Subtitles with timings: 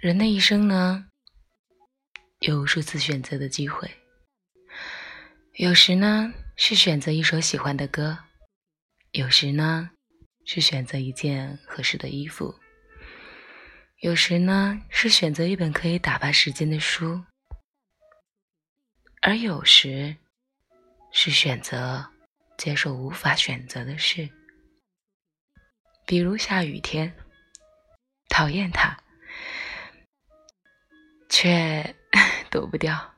[0.00, 1.06] 人的一生呢，
[2.40, 3.90] 有无数次选择的机会。
[5.54, 8.16] 有时呢，是选择一首喜欢的歌；
[9.12, 9.90] 有时呢，
[10.44, 12.54] 是选择一件合适的衣服；
[14.00, 17.24] 有时呢，是选择一本可以打发时间的书；
[19.22, 20.16] 而有时，
[21.12, 22.10] 是选择
[22.58, 24.28] 接受无法选择的事。
[26.06, 27.14] 比如下雨天，
[28.28, 29.03] 讨厌它。
[31.34, 31.96] 却
[32.48, 33.13] 躲不掉。